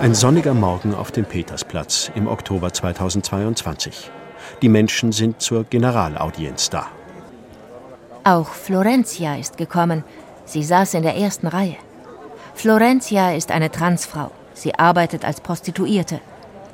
Ein 0.00 0.14
sonniger 0.14 0.54
Morgen 0.54 0.92
auf 0.92 1.12
dem 1.12 1.24
Petersplatz 1.24 2.10
im 2.16 2.26
Oktober 2.26 2.72
2022. 2.72 4.10
Die 4.62 4.68
Menschen 4.68 5.12
sind 5.12 5.40
zur 5.40 5.64
Generalaudienz 5.64 6.70
da. 6.70 6.86
Auch 8.24 8.48
Florencia 8.48 9.36
ist 9.36 9.56
gekommen. 9.56 10.04
Sie 10.46 10.62
saß 10.62 10.94
in 10.94 11.02
der 11.02 11.16
ersten 11.16 11.46
Reihe. 11.46 11.76
Florencia 12.54 13.32
ist 13.32 13.50
eine 13.50 13.70
Transfrau. 13.70 14.30
Sie 14.54 14.74
arbeitet 14.74 15.24
als 15.24 15.40
Prostituierte. 15.40 16.20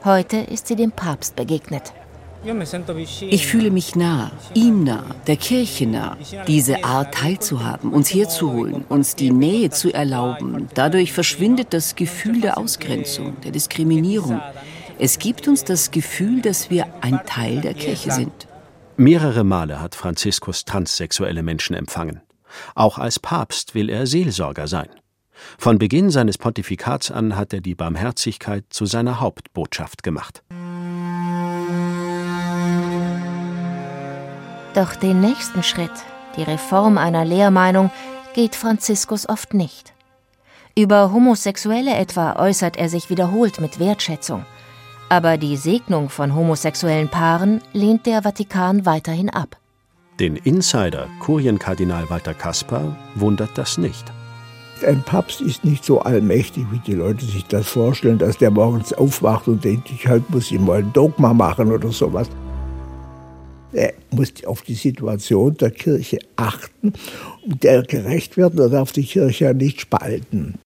Heute 0.04 0.36
ist 0.36 0.66
sie 0.66 0.76
dem 0.76 0.92
Papst 0.92 1.36
begegnet. 1.36 1.92
Ich 3.28 3.46
fühle 3.46 3.70
mich 3.70 3.96
nah, 3.96 4.30
ihm 4.54 4.84
nah, 4.84 5.04
der 5.26 5.36
Kirche 5.36 5.86
nah, 5.86 6.16
diese 6.46 6.84
Art 6.84 7.12
teilzuhaben, 7.14 7.92
uns 7.92 8.14
herzuholen, 8.14 8.86
uns 8.88 9.14
die 9.14 9.30
Nähe 9.30 9.68
zu 9.68 9.92
erlauben. 9.92 10.68
Dadurch 10.72 11.12
verschwindet 11.12 11.74
das 11.74 11.96
Gefühl 11.96 12.40
der 12.40 12.56
Ausgrenzung, 12.56 13.38
der 13.42 13.50
Diskriminierung. 13.50 14.40
Es 15.02 15.19
gibt 15.19 15.49
uns 15.49 15.64
das 15.64 15.90
Gefühl, 15.90 16.42
dass 16.42 16.69
wir 16.69 16.85
ein 17.00 17.21
Teil 17.25 17.62
der 17.62 17.73
Kirche 17.73 18.11
sind. 18.11 18.47
Mehrere 18.99 19.45
Male 19.45 19.80
hat 19.80 19.95
Franziskus 19.95 20.66
transsexuelle 20.66 21.42
Menschen 21.42 21.75
empfangen. 21.75 22.21
Auch 22.75 22.99
als 22.99 23.19
Papst 23.19 23.75
will 23.75 23.88
er 23.88 24.07
Seelsorger 24.07 24.69
sein. 24.69 24.90
Von 25.57 25.78
Beginn 25.78 26.11
seines 26.11 26.37
Pontifikats 26.37 27.11
an 27.11 27.35
hat 27.35 27.54
er 27.54 27.62
die 27.62 27.75
Barmherzigkeit 27.75 28.66
zu 28.69 28.85
seiner 28.85 29.21
Hauptbotschaft 29.21 30.02
gemacht. 30.02 30.42
Doch 34.75 34.95
den 34.97 35.23
nächsten 35.23 35.62
Schritt, 35.62 35.90
die 36.37 36.42
Reform 36.42 36.99
einer 36.99 37.25
Lehrmeinung, 37.25 37.90
geht 38.35 38.54
Franziskus 38.54 39.26
oft 39.26 39.54
nicht. 39.54 39.95
Über 40.76 41.11
Homosexuelle 41.11 41.95
etwa 41.95 42.37
äußert 42.37 42.76
er 42.76 42.90
sich 42.90 43.09
wiederholt 43.09 43.62
mit 43.62 43.80
Wertschätzung. 43.80 44.45
Aber 45.10 45.36
die 45.38 45.56
Segnung 45.56 46.08
von 46.08 46.36
homosexuellen 46.36 47.08
Paaren 47.08 47.60
lehnt 47.72 48.06
der 48.06 48.22
Vatikan 48.22 48.86
weiterhin 48.86 49.28
ab. 49.28 49.56
Den 50.20 50.36
Insider, 50.36 51.08
Kurienkardinal 51.18 52.08
Walter 52.08 52.32
Kaspar, 52.32 52.96
wundert 53.16 53.50
das 53.58 53.76
nicht. 53.76 54.04
Ein 54.86 55.02
Papst 55.02 55.40
ist 55.40 55.64
nicht 55.64 55.84
so 55.84 56.00
allmächtig, 56.00 56.64
wie 56.70 56.78
die 56.78 56.94
Leute 56.94 57.24
sich 57.24 57.44
das 57.46 57.66
vorstellen, 57.66 58.18
dass 58.18 58.38
der 58.38 58.52
morgens 58.52 58.92
aufwacht 58.92 59.48
und 59.48 59.64
denkt, 59.64 59.90
ich 59.90 60.06
halt 60.06 60.30
muss 60.30 60.52
ihm 60.52 60.64
mal 60.64 60.78
ein 60.78 60.92
Dogma 60.92 61.34
machen 61.34 61.72
oder 61.72 61.90
sowas. 61.90 62.28
Er 63.72 63.92
muss 64.12 64.32
auf 64.46 64.62
die 64.62 64.74
Situation 64.74 65.56
der 65.56 65.72
Kirche 65.72 66.18
achten 66.36 66.92
und 67.44 67.64
der 67.64 67.82
gerecht 67.82 68.36
werden. 68.36 68.60
Er 68.60 68.68
darf 68.68 68.92
die 68.92 69.04
Kirche 69.04 69.46
ja 69.46 69.54
nicht 69.54 69.80
spalten. 69.80 70.60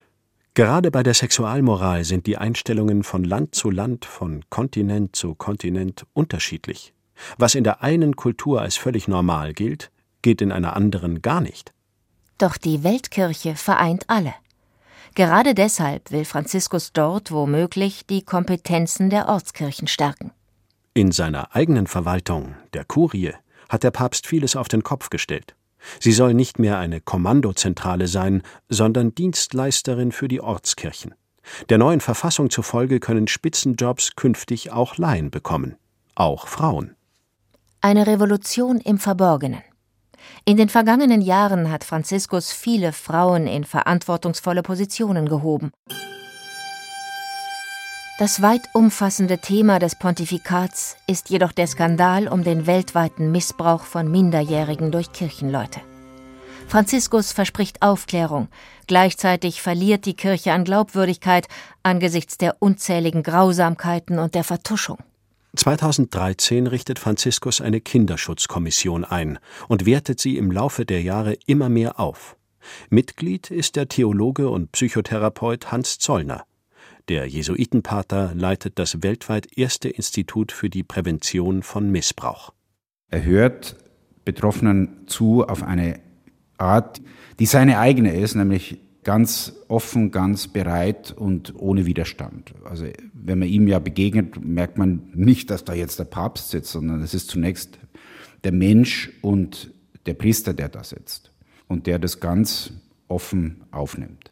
Gerade 0.55 0.89
bei 0.89 1.03
der 1.03 1.13
Sexualmoral 1.13 2.05
sind 2.05 2.27
die 2.27 2.37
Einstellungen 2.37 3.03
von 3.03 3.25
Land 3.25 3.55
zu 3.55 3.69
Land, 3.69 4.05
von 4.05 4.45
Kontinent 4.49 5.13
zu 5.13 5.35
Kontinent 5.35 6.05
unterschiedlich. 6.13 6.93
Was 7.37 7.55
in 7.55 7.65
der 7.65 7.83
einen 7.83 8.15
Kultur 8.15 8.61
als 8.61 8.77
völlig 8.77 9.09
normal 9.09 9.53
gilt, 9.53 9.91
geht 10.21 10.41
in 10.41 10.53
einer 10.53 10.77
anderen 10.77 11.21
gar 11.21 11.41
nicht. 11.41 11.73
Doch 12.37 12.55
die 12.55 12.85
Weltkirche 12.85 13.55
vereint 13.55 14.05
alle. 14.07 14.33
Gerade 15.13 15.55
deshalb 15.55 16.11
will 16.11 16.23
Franziskus 16.23 16.93
dort 16.93 17.31
womöglich 17.31 18.05
die 18.05 18.21
Kompetenzen 18.21 19.09
der 19.09 19.27
Ortskirchen 19.27 19.89
stärken. 19.89 20.31
In 20.93 21.11
seiner 21.11 21.53
eigenen 21.53 21.85
Verwaltung, 21.85 22.55
der 22.73 22.85
Kurie, 22.85 23.33
hat 23.67 23.83
der 23.83 23.91
Papst 23.91 24.25
vieles 24.25 24.55
auf 24.55 24.69
den 24.69 24.83
Kopf 24.83 25.09
gestellt. 25.09 25.53
Sie 25.99 26.11
soll 26.11 26.33
nicht 26.33 26.59
mehr 26.59 26.77
eine 26.77 27.01
Kommandozentrale 27.01 28.07
sein, 28.07 28.41
sondern 28.69 29.15
Dienstleisterin 29.15 30.11
für 30.11 30.27
die 30.27 30.41
Ortskirchen. 30.41 31.13
Der 31.69 31.77
neuen 31.77 32.01
Verfassung 32.01 32.49
zufolge 32.49 32.99
können 32.99 33.27
Spitzenjobs 33.27 34.15
künftig 34.15 34.71
auch 34.71 34.97
Laien 34.97 35.31
bekommen, 35.31 35.75
auch 36.15 36.47
Frauen. 36.47 36.95
Eine 37.81 38.07
Revolution 38.07 38.79
im 38.79 38.97
Verborgenen. 38.97 39.61
In 40.43 40.57
den 40.57 40.69
vergangenen 40.69 41.21
Jahren 41.21 41.71
hat 41.71 41.83
Franziskus 41.83 42.51
viele 42.51 42.93
Frauen 42.93 43.47
in 43.47 43.63
verantwortungsvolle 43.63 44.63
Positionen 44.63 45.29
gehoben. 45.29 45.71
Das 48.17 48.41
weit 48.41 48.61
umfassende 48.71 49.39
Thema 49.39 49.77
des 49.77 49.95
Pontifikats 49.99 50.95
ist 51.05 51.29
jedoch 51.29 51.51
der 51.51 51.67
Skandal 51.67 52.29
um 52.29 52.45
den 52.45 52.65
weltweiten 52.65 53.29
Missbrauch 53.29 53.83
von 53.83 54.09
Minderjährigen 54.09 54.89
durch 54.89 55.11
Kirchenleute. 55.11 55.81
Franziskus 56.69 57.33
verspricht 57.33 57.81
Aufklärung, 57.81 58.47
gleichzeitig 58.87 59.61
verliert 59.61 60.05
die 60.05 60.15
Kirche 60.15 60.53
an 60.53 60.63
Glaubwürdigkeit 60.63 61.49
angesichts 61.83 62.37
der 62.37 62.55
unzähligen 62.61 63.21
Grausamkeiten 63.21 64.17
und 64.17 64.33
der 64.33 64.45
Vertuschung. 64.45 64.97
2013 65.57 66.67
richtet 66.67 66.99
Franziskus 66.99 67.59
eine 67.59 67.81
Kinderschutzkommission 67.81 69.03
ein 69.03 69.39
und 69.67 69.85
wertet 69.85 70.21
sie 70.21 70.37
im 70.37 70.51
Laufe 70.51 70.85
der 70.85 71.01
Jahre 71.01 71.37
immer 71.47 71.67
mehr 71.67 71.99
auf. 71.99 72.37
Mitglied 72.89 73.51
ist 73.51 73.75
der 73.75 73.89
Theologe 73.89 74.49
und 74.49 74.71
Psychotherapeut 74.71 75.73
Hans 75.73 75.99
Zollner. 75.99 76.45
Der 77.07 77.27
Jesuitenpater 77.27 78.33
leitet 78.33 78.79
das 78.79 79.03
weltweit 79.03 79.55
erste 79.55 79.89
Institut 79.89 80.51
für 80.51 80.71
die 80.71 80.81
Prävention 80.81 81.61
von 81.61 81.91
Missbrauch. 81.91 82.51
Er 83.11 83.23
hört 83.23 83.75
Betroffenen 84.25 85.05
zu 85.05 85.45
auf 85.45 85.61
eine 85.61 85.99
Art, 86.57 87.01
die 87.39 87.45
seine 87.45 87.77
eigene 87.77 88.15
ist, 88.15 88.33
nämlich 88.33 88.79
ganz 89.03 89.53
offen, 89.67 90.09
ganz 90.09 90.47
bereit 90.47 91.11
und 91.11 91.53
ohne 91.55 91.85
Widerstand. 91.85 92.55
Also 92.63 92.87
wenn 93.13 93.37
man 93.37 93.49
ihm 93.49 93.67
ja 93.67 93.77
begegnet, 93.77 94.43
merkt 94.43 94.79
man 94.79 95.11
nicht, 95.13 95.51
dass 95.51 95.63
da 95.63 95.73
jetzt 95.73 95.99
der 95.99 96.05
Papst 96.05 96.49
sitzt, 96.49 96.71
sondern 96.71 97.03
es 97.03 97.13
ist 97.13 97.29
zunächst 97.29 97.77
der 98.43 98.51
Mensch 98.51 99.11
und 99.21 99.71
der 100.07 100.15
Priester, 100.15 100.55
der 100.55 100.69
da 100.69 100.83
sitzt 100.83 101.31
und 101.67 101.85
der 101.85 101.99
das 101.99 102.19
ganz 102.19 102.73
offen 103.07 103.63
aufnimmt. 103.69 104.31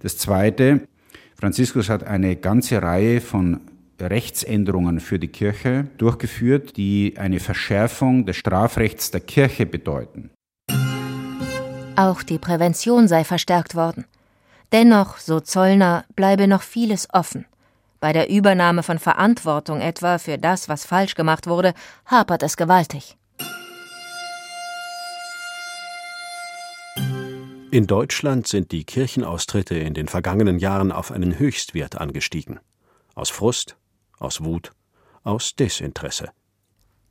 Das 0.00 0.16
Zweite, 0.16 0.88
Franziskus 1.36 1.88
hat 1.88 2.04
eine 2.04 2.36
ganze 2.36 2.82
Reihe 2.82 3.20
von 3.20 3.60
Rechtsänderungen 4.00 5.00
für 5.00 5.18
die 5.18 5.28
Kirche 5.28 5.86
durchgeführt, 5.98 6.76
die 6.76 7.14
eine 7.16 7.40
Verschärfung 7.40 8.26
des 8.26 8.36
Strafrechts 8.36 9.10
der 9.10 9.20
Kirche 9.20 9.66
bedeuten. 9.66 10.30
Auch 11.96 12.22
die 12.22 12.38
Prävention 12.38 13.06
sei 13.06 13.24
verstärkt 13.24 13.74
worden. 13.74 14.04
Dennoch, 14.72 15.18
so 15.18 15.40
Zollner, 15.40 16.04
bleibe 16.16 16.48
noch 16.48 16.62
vieles 16.62 17.08
offen. 17.12 17.46
Bei 18.00 18.12
der 18.12 18.28
Übernahme 18.28 18.82
von 18.82 18.98
Verantwortung 18.98 19.80
etwa 19.80 20.18
für 20.18 20.36
das, 20.36 20.68
was 20.68 20.84
falsch 20.84 21.14
gemacht 21.14 21.46
wurde, 21.46 21.72
hapert 22.06 22.42
es 22.42 22.56
gewaltig. 22.56 23.16
In 27.74 27.88
Deutschland 27.88 28.46
sind 28.46 28.70
die 28.70 28.84
Kirchenaustritte 28.84 29.74
in 29.74 29.94
den 29.94 30.06
vergangenen 30.06 30.60
Jahren 30.60 30.92
auf 30.92 31.10
einen 31.10 31.40
Höchstwert 31.40 32.00
angestiegen. 32.00 32.60
Aus 33.16 33.30
Frust, 33.30 33.76
aus 34.16 34.44
Wut, 34.44 34.70
aus 35.24 35.56
Desinteresse. 35.56 36.28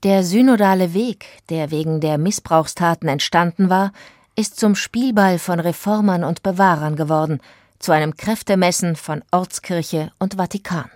Der 0.04 0.24
synodale 0.24 0.94
Weg, 0.94 1.26
der 1.50 1.70
wegen 1.70 2.00
der 2.00 2.18
Missbrauchstaten 2.18 3.10
entstanden 3.10 3.70
war, 3.70 3.92
ist 4.38 4.58
zum 4.58 4.76
Spielball 4.76 5.38
von 5.38 5.60
Reformern 5.60 6.24
und 6.24 6.44
Bewahrern 6.44 6.96
geworden, 6.96 7.42
zu 7.78 7.92
einem 7.92 8.16
Kräftemessen 8.16 8.96
von 8.96 9.22
Ortskirche 9.32 10.14
und 10.18 10.36
Vatikan. 10.36 10.90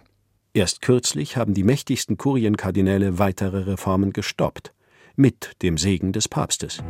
Erst 0.54 0.82
kürzlich 0.82 1.36
haben 1.36 1.54
die 1.54 1.66
mächtigsten 1.66 2.16
Kurienkardinäle 2.16 3.20
weitere 3.20 3.64
Reformen 3.64 4.14
gestoppt, 4.14 4.74
mit 5.18 5.62
dem 5.62 5.78
Segen 5.78 6.14
des 6.14 6.30
Papstes. 6.30 6.82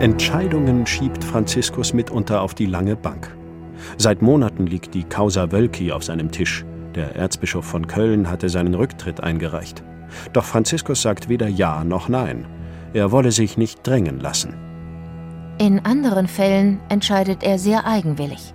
Entscheidungen 0.00 0.86
schiebt 0.86 1.22
Franziskus 1.22 1.92
mitunter 1.92 2.40
auf 2.40 2.54
die 2.54 2.64
lange 2.64 2.96
Bank. 2.96 3.36
Seit 3.98 4.22
Monaten 4.22 4.66
liegt 4.66 4.94
die 4.94 5.04
Causa 5.04 5.52
Wölki 5.52 5.92
auf 5.92 6.04
seinem 6.04 6.30
Tisch. 6.30 6.64
Der 6.94 7.16
Erzbischof 7.16 7.66
von 7.66 7.86
Köln 7.86 8.30
hatte 8.30 8.48
seinen 8.48 8.72
Rücktritt 8.72 9.22
eingereicht. 9.22 9.82
Doch 10.32 10.44
Franziskus 10.44 11.02
sagt 11.02 11.28
weder 11.28 11.48
Ja 11.48 11.84
noch 11.84 12.08
Nein. 12.08 12.46
Er 12.94 13.12
wolle 13.12 13.30
sich 13.30 13.58
nicht 13.58 13.86
drängen 13.86 14.20
lassen. 14.20 14.54
In 15.58 15.84
anderen 15.84 16.28
Fällen 16.28 16.80
entscheidet 16.88 17.42
er 17.42 17.58
sehr 17.58 17.86
eigenwillig. 17.86 18.54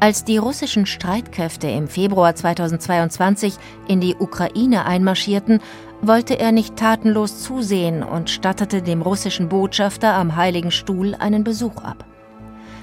Als 0.00 0.24
die 0.24 0.38
russischen 0.38 0.86
Streitkräfte 0.86 1.68
im 1.68 1.88
Februar 1.88 2.34
2022 2.34 3.56
in 3.86 4.00
die 4.00 4.16
Ukraine 4.18 4.86
einmarschierten, 4.86 5.60
wollte 6.06 6.38
er 6.38 6.52
nicht 6.52 6.76
tatenlos 6.76 7.42
zusehen 7.42 8.02
und 8.02 8.30
stattete 8.30 8.82
dem 8.82 9.02
russischen 9.02 9.48
Botschafter 9.48 10.14
am 10.14 10.36
Heiligen 10.36 10.70
Stuhl 10.70 11.14
einen 11.14 11.44
Besuch 11.44 11.82
ab. 11.82 12.04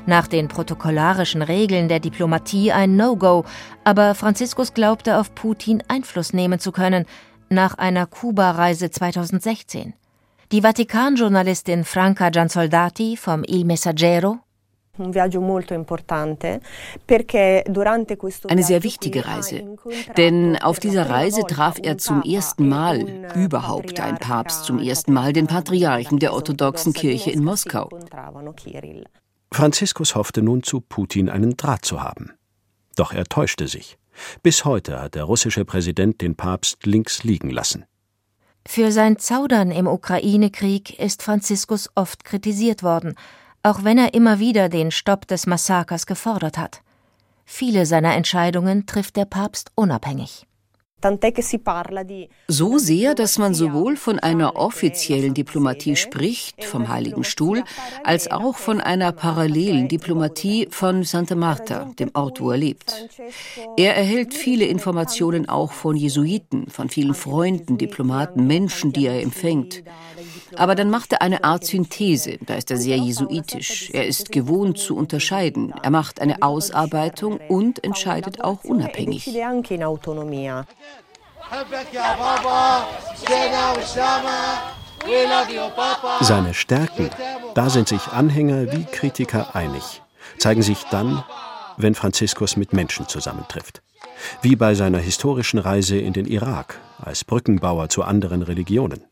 Nach 0.05 0.27
den 0.27 0.47
protokollarischen 0.47 1.41
Regeln 1.41 1.87
der 1.87 1.99
Diplomatie 1.99 2.71
ein 2.71 2.95
No-Go, 2.95 3.45
aber 3.83 4.15
Franziskus 4.15 4.73
glaubte 4.73 5.17
auf 5.17 5.35
Putin 5.35 5.83
Einfluss 5.87 6.33
nehmen 6.33 6.59
zu 6.59 6.71
können, 6.71 7.05
nach 7.49 7.77
einer 7.77 8.07
Kuba-Reise 8.07 8.89
2016. 8.89 9.93
Die 10.51 10.61
Vatikan-Journalistin 10.61 11.83
Franca 11.83 12.29
Giansoldati 12.29 13.17
vom 13.17 13.43
Il 13.45 13.65
Messaggero 13.65 14.39
eine 18.47 18.63
sehr 18.63 18.83
wichtige 18.83 19.25
Reise, 19.25 19.77
denn 20.17 20.57
auf 20.61 20.79
dieser 20.79 21.09
Reise 21.09 21.41
traf 21.47 21.77
er 21.81 21.97
zum 21.97 22.21
ersten 22.23 22.69
Mal, 22.69 23.31
überhaupt 23.35 23.99
ein 23.99 24.17
Papst 24.17 24.65
zum 24.65 24.79
ersten 24.79 25.13
Mal, 25.13 25.33
den 25.33 25.47
Patriarchen 25.47 26.19
der 26.19 26.33
orthodoxen 26.33 26.93
Kirche 26.93 27.31
in 27.31 27.43
Moskau. 27.43 27.89
Franziskus 29.53 30.15
hoffte 30.15 30.41
nun 30.41 30.63
zu 30.63 30.79
Putin 30.81 31.29
einen 31.29 31.57
Draht 31.57 31.83
zu 31.83 32.01
haben. 32.01 32.31
Doch 32.95 33.11
er 33.13 33.25
täuschte 33.25 33.67
sich. 33.67 33.97
Bis 34.43 34.65
heute 34.65 35.01
hat 35.01 35.15
der 35.15 35.23
russische 35.23 35.65
Präsident 35.65 36.21
den 36.21 36.35
Papst 36.35 36.85
links 36.85 37.23
liegen 37.23 37.49
lassen. 37.49 37.85
Für 38.67 38.91
sein 38.91 39.17
Zaudern 39.17 39.71
im 39.71 39.87
Ukraine-Krieg 39.87 40.99
ist 40.99 41.23
Franziskus 41.23 41.89
oft 41.95 42.23
kritisiert 42.23 42.83
worden, 42.83 43.15
auch 43.63 43.83
wenn 43.83 43.97
er 43.97 44.13
immer 44.13 44.39
wieder 44.39 44.69
den 44.69 44.91
Stopp 44.91 45.27
des 45.27 45.47
Massakers 45.47 46.05
gefordert 46.05 46.57
hat. 46.57 46.81
Viele 47.45 47.85
seiner 47.85 48.15
Entscheidungen 48.15 48.85
trifft 48.85 49.17
der 49.17 49.25
Papst 49.25 49.71
unabhängig. 49.75 50.47
So 52.47 52.77
sehr, 52.77 53.15
dass 53.15 53.37
man 53.37 53.53
sowohl 53.53 53.97
von 53.97 54.19
einer 54.19 54.55
offiziellen 54.55 55.33
Diplomatie 55.33 55.95
spricht, 55.95 56.63
vom 56.63 56.87
Heiligen 56.87 57.23
Stuhl, 57.23 57.63
als 58.03 58.29
auch 58.29 58.55
von 58.55 58.81
einer 58.81 59.11
parallelen 59.11 59.87
Diplomatie 59.87 60.67
von 60.69 61.03
Santa 61.03 61.35
Marta, 61.35 61.91
dem 61.99 62.11
Ort, 62.13 62.41
wo 62.41 62.51
er 62.51 62.57
lebt. 62.57 63.09
Er 63.77 63.95
erhält 63.95 64.33
viele 64.33 64.65
Informationen 64.65 65.49
auch 65.49 65.71
von 65.71 65.95
Jesuiten, 65.95 66.69
von 66.69 66.89
vielen 66.89 67.13
Freunden, 67.13 67.77
Diplomaten, 67.77 68.47
Menschen, 68.47 68.93
die 68.93 69.07
er 69.07 69.21
empfängt. 69.21 69.83
Aber 70.55 70.75
dann 70.75 70.89
macht 70.89 71.13
er 71.13 71.21
eine 71.21 71.43
Art 71.43 71.65
Synthese, 71.65 72.37
da 72.45 72.55
ist 72.55 72.71
er 72.71 72.77
sehr 72.77 72.97
jesuitisch. 72.97 73.89
Er 73.93 74.05
ist 74.05 74.31
gewohnt 74.31 74.77
zu 74.77 74.95
unterscheiden. 74.95 75.73
Er 75.81 75.91
macht 75.91 76.19
eine 76.19 76.41
Ausarbeitung 76.41 77.39
und 77.47 77.83
entscheidet 77.83 78.43
auch 78.43 78.63
unabhängig. 78.63 79.29
Seine 86.21 86.53
Stärken, 86.53 87.09
da 87.55 87.69
sind 87.69 87.89
sich 87.89 88.07
Anhänger 88.07 88.71
wie 88.71 88.85
Kritiker 88.85 89.53
einig, 89.53 90.01
zeigen 90.37 90.61
sich 90.61 90.81
dann, 90.91 91.25
wenn 91.75 91.93
Franziskus 91.93 92.55
mit 92.55 92.71
Menschen 92.71 93.09
zusammentrifft. 93.09 93.81
Wie 94.41 94.55
bei 94.55 94.75
seiner 94.75 94.99
historischen 94.99 95.59
Reise 95.59 95.97
in 95.97 96.13
den 96.13 96.25
Irak 96.25 96.79
als 96.97 97.25
Brückenbauer 97.25 97.89
zu 97.89 98.03
anderen 98.03 98.43
Religionen. 98.43 99.03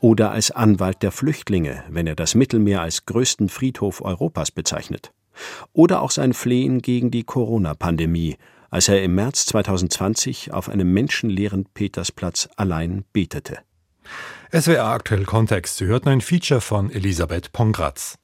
Oder 0.00 0.30
als 0.30 0.50
Anwalt 0.50 1.02
der 1.02 1.12
Flüchtlinge, 1.12 1.84
wenn 1.88 2.06
er 2.06 2.16
das 2.16 2.34
Mittelmeer 2.34 2.82
als 2.82 3.06
größten 3.06 3.48
Friedhof 3.48 4.02
Europas 4.02 4.50
bezeichnet, 4.50 5.12
oder 5.72 6.02
auch 6.02 6.10
sein 6.10 6.34
Flehen 6.34 6.82
gegen 6.82 7.10
die 7.10 7.24
Corona-Pandemie, 7.24 8.36
als 8.70 8.88
er 8.88 9.02
im 9.02 9.14
März 9.14 9.46
2020 9.46 10.52
auf 10.52 10.68
einem 10.68 10.92
menschenleeren 10.92 11.66
Petersplatz 11.72 12.48
allein 12.56 13.04
betete. 13.12 13.58
SWR 14.52 14.86
aktuell 14.86 15.24
Kontext. 15.24 15.76
Sie 15.76 15.86
hörten 15.86 16.08
ein 16.08 16.20
Feature 16.20 16.60
von 16.60 16.90
Elisabeth 16.90 17.52
Pongratz. 17.52 18.18